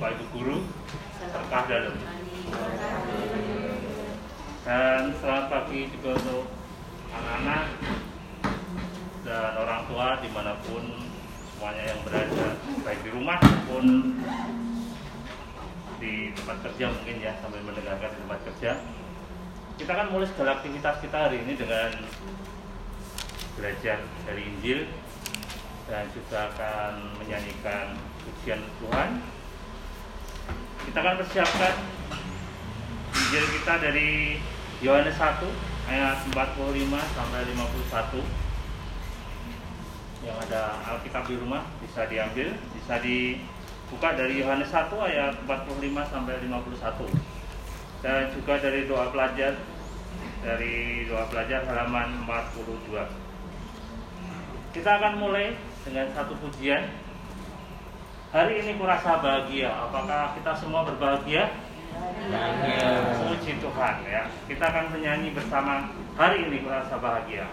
[0.00, 0.56] Bapak Ibu Guru,
[1.20, 1.92] berkah dalam.
[4.64, 6.48] Dan selamat pagi juga untuk
[7.12, 7.66] anak-anak
[9.28, 11.04] dan orang tua di mana pun
[11.52, 13.84] semuanya yang berada, baik di rumah maupun
[16.00, 18.72] di tempat kerja mungkin ya sambil mendengarkan di tempat kerja.
[19.76, 21.92] Kita akan mulai segala aktivitas kita hari ini dengan
[23.52, 24.88] belajar dari Injil
[25.92, 29.39] dan juga akan menyanyikan pujian Tuhan.
[30.90, 31.86] Kita akan persiapkan
[33.14, 34.42] Injil kita dari
[34.82, 35.38] Yohanes 1
[35.86, 36.50] ayat 45
[37.14, 45.38] sampai 51 yang ada Alkitab di rumah bisa diambil, bisa dibuka dari Yohanes 1 ayat
[45.46, 45.78] 45
[46.10, 46.82] sampai 51
[48.02, 49.62] dan juga dari doa pelajar
[50.42, 55.54] dari doa pelajar halaman 42 kita akan mulai
[55.86, 57.09] dengan satu pujian
[58.30, 59.70] hari ini kurasa bahagia.
[59.90, 61.50] Apakah kita semua berbahagia?
[62.30, 62.88] Bahagia.
[63.26, 64.22] Puji Tuhan ya.
[64.46, 67.46] Kita akan menyanyi bersama hari ini kurasa bahagia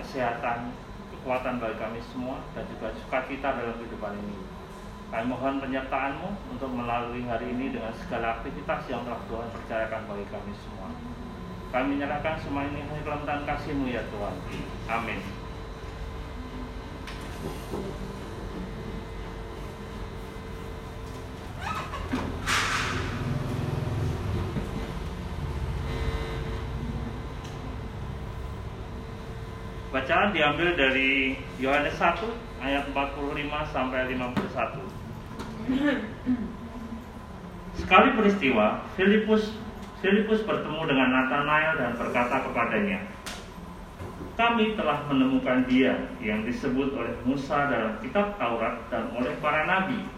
[0.00, 0.72] kesehatan,
[1.12, 4.36] kekuatan bagi kami semua dan juga sukacita dalam kehidupan ini.
[5.08, 10.26] Kami mohon penyertaan-Mu untuk melalui hari ini dengan segala aktivitas yang telah Tuhan percayakan bagi
[10.28, 10.88] kami semua.
[11.68, 14.34] Kami menyerahkan semua ini hanya dalam tangan kasih-Mu ya Tuhan.
[14.88, 15.20] Amin.
[30.08, 34.80] Bacaan diambil dari Yohanes 1 ayat 45 sampai 51.
[37.76, 39.52] Sekali peristiwa, Filipus
[40.00, 43.04] Filipus bertemu dengan Nathanael dan berkata kepadanya,
[44.32, 45.92] "Kami telah menemukan dia
[46.24, 50.08] yang disebut oleh Musa dalam kitab Taurat dan oleh para nabi,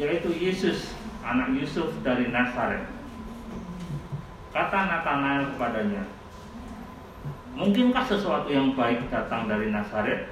[0.00, 2.88] yaitu Yesus, anak Yusuf dari Nazaret."
[4.56, 6.08] Kata Nathanael kepadanya,
[7.58, 10.30] Mungkinkah sesuatu yang baik datang dari Nazaret?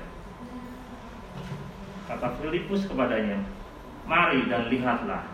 [2.09, 3.43] Kata Filipus kepadanya,
[4.09, 5.28] Mari dan lihatlah.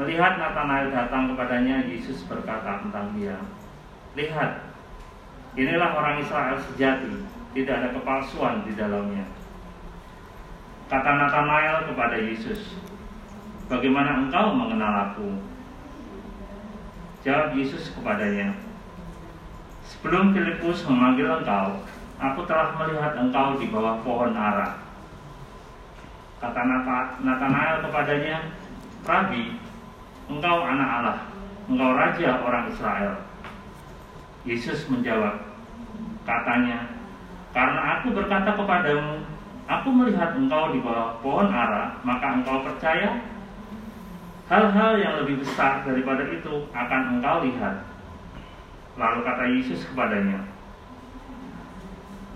[0.00, 3.36] Melihat Nathanael datang kepadanya, Yesus berkata tentang dia,
[4.16, 4.72] Lihat,
[5.52, 7.20] inilah orang Israel sejati,
[7.52, 9.28] tidak ada kepalsuan di dalamnya.
[10.88, 12.72] Kata Nathanael kepada Yesus,
[13.72, 15.28] Bagaimana engkau mengenal aku?
[17.24, 18.52] Jawab Yesus kepadanya,
[19.92, 21.84] Sebelum Filipus memanggil engkau,
[22.16, 24.80] aku telah melihat engkau di bawah pohon ara.
[26.40, 26.62] Kata
[27.22, 28.38] Nathanael kepadanya,
[29.04, 29.60] Rabi,
[30.32, 31.18] engkau anak Allah,
[31.68, 33.12] engkau raja orang Israel.
[34.42, 35.38] Yesus menjawab,
[36.26, 36.88] katanya,
[37.54, 39.22] karena aku berkata kepadamu,
[39.70, 43.22] aku melihat engkau di bawah pohon ara, maka engkau percaya?
[44.50, 47.91] Hal-hal yang lebih besar daripada itu akan engkau lihat.
[49.00, 50.52] Lalu kata Yesus kepadanya,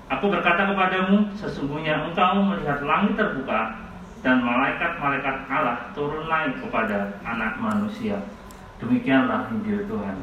[0.07, 3.75] Aku berkata kepadamu, sesungguhnya engkau melihat langit terbuka
[4.23, 8.23] dan malaikat-malaikat Allah turun naik kepada anak manusia.
[8.79, 10.17] Demikianlah Injil Tuhan.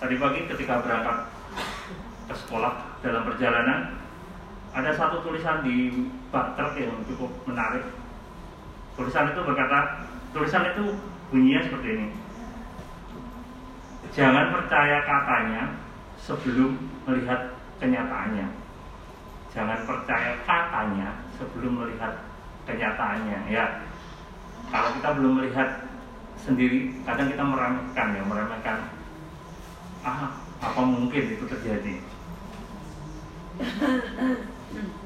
[0.00, 1.18] Tadi pagi ketika berangkat
[2.28, 2.72] ke sekolah
[3.04, 3.80] dalam perjalanan
[4.72, 7.84] ada satu tulisan di bak yang cukup menarik.
[8.94, 9.78] Tulisan itu berkata,
[10.30, 10.94] tulisan itu
[11.34, 12.08] bunyinya seperti ini.
[14.14, 15.62] Jangan percaya katanya
[16.14, 18.46] sebelum melihat kenyataannya.
[19.50, 22.22] Jangan percaya katanya sebelum melihat
[22.70, 23.38] kenyataannya.
[23.50, 23.82] Ya,
[24.70, 25.90] kalau kita belum melihat
[26.38, 28.78] sendiri, kadang kita meremehkan ya, meremehkan.
[30.06, 31.94] Ah, apa mungkin itu terjadi?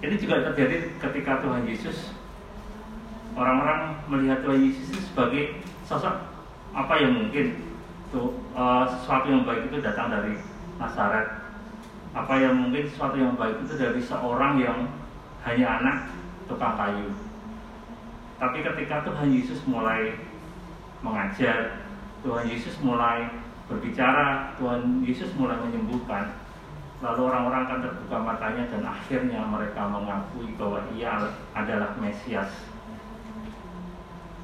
[0.04, 2.17] Ini juga terjadi ketika Tuhan Yesus
[3.38, 5.42] orang-orang melihat Tuhan Yesus itu sebagai
[5.86, 6.18] sosok
[6.74, 7.62] apa yang mungkin
[8.10, 10.34] tuh uh, sesuatu yang baik itu datang dari
[10.76, 11.46] Nazaret.
[12.16, 14.90] Apa yang mungkin sesuatu yang baik itu dari seorang yang
[15.46, 15.96] hanya anak
[16.50, 17.08] tukang kayu.
[18.38, 20.14] Tapi ketika Tuhan Yesus mulai
[21.04, 21.84] mengajar,
[22.26, 23.28] Tuhan Yesus mulai
[23.70, 26.32] berbicara, Tuhan Yesus mulai menyembuhkan,
[27.04, 32.50] lalu orang-orang akan terbuka matanya dan akhirnya mereka mengakui bahwa ia adalah Mesias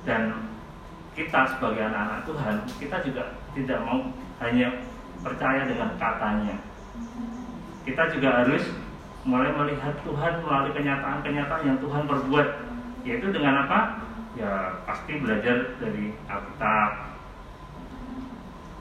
[0.04, 0.52] dan
[1.16, 3.22] kita sebagai anak-anak Tuhan kita juga
[3.56, 4.00] tidak mau
[4.44, 4.68] hanya
[5.24, 6.56] percaya dengan katanya.
[7.84, 8.64] Kita juga harus
[9.24, 12.48] mulai melihat Tuhan melalui kenyataan-kenyataan yang Tuhan perbuat.
[13.04, 14.00] Yaitu dengan apa?
[14.36, 16.90] Ya pasti belajar dari Alkitab.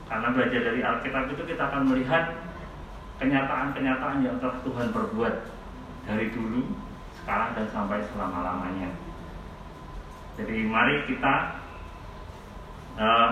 [0.07, 2.23] Karena belajar dari Alkitab itu kita akan melihat
[3.19, 5.35] kenyataan-kenyataan yang telah Tuhan perbuat
[6.03, 6.75] dari dulu,
[7.23, 8.91] sekarang dan sampai selama-lamanya.
[10.33, 11.61] Jadi mari kita
[12.97, 13.29] uh,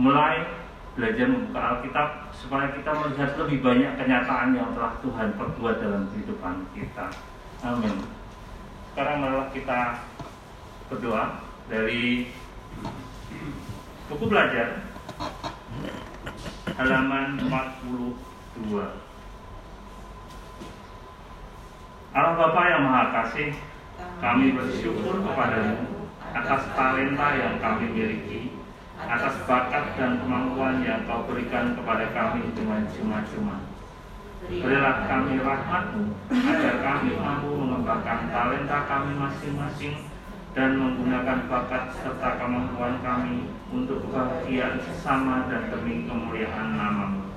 [0.00, 0.48] mulai
[0.96, 6.56] belajar membuka Alkitab supaya kita melihat lebih banyak kenyataan yang telah Tuhan perbuat dalam kehidupan
[6.72, 7.06] kita.
[7.60, 8.00] Amin.
[8.90, 10.02] Sekarang malah kita
[10.88, 11.38] berdoa
[11.70, 12.32] dari
[14.10, 14.82] buku belajar
[16.74, 18.74] halaman 42
[22.10, 23.54] Allah Bapa yang Maha Kasih
[24.20, 28.52] kami bersyukur kepadamu atas talenta yang kami miliki
[29.00, 33.64] atas bakat dan kemampuan yang kau berikan kepada kami dengan cuma-cuma
[34.40, 40.08] Berilah kami rahmatmu agar kami mampu mengembangkan talenta kami masing-masing
[40.56, 47.28] dan menggunakan bakat serta kemampuan kami untuk kebahagiaan sesama dan demi kemuliaan namamu.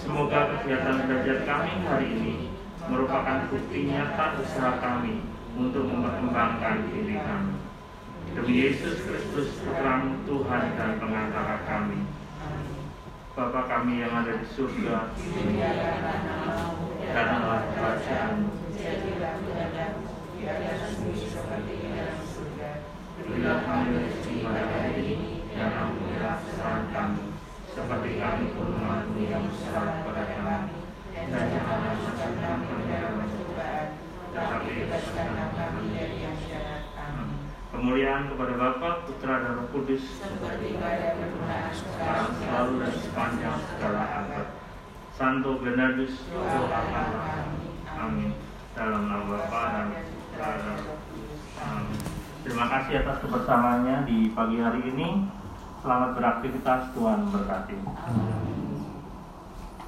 [0.00, 2.34] Semoga kegiatan belajar kami hari ini
[2.88, 5.20] merupakan bukti nyata usaha kami
[5.56, 7.56] untuk memperkembangkan diri kami.
[8.36, 12.04] Demi Yesus Kristus, Putramu Tuhan dan pengantara kami.
[13.36, 15.12] Bapa kami yang ada di surga,
[17.12, 17.36] karena
[17.76, 18.48] kerajaanmu,
[23.26, 27.24] Bila kami rezeki pada hari ini dan ampunilah kesalahan kami,
[27.68, 30.76] seperti kami pun mengampuni yang bersalah kepada kami.
[31.12, 33.88] Dan janganlah masukkan kami dalam pencobaan,
[34.32, 36.82] tetapi bebaskanlah kami dari yang jahat.
[36.96, 37.52] Amin.
[37.76, 44.02] Kemuliaan kepada Bapa, Putra dan Roh Kudus, seperti pada permulaan sekarang selalu dan sepanjang segala
[44.24, 44.46] abad.
[45.12, 47.04] Santo Bernardus, doakanlah
[47.36, 47.68] kami.
[48.00, 48.30] Amin.
[48.72, 50.76] Dalam nama Bapa dan Putra dan
[51.60, 52.00] Amin.
[52.48, 55.28] Terima kasih atas kebersamaannya di pagi hari ini.
[55.84, 57.76] Selamat beraktivitas, Tuhan berkati.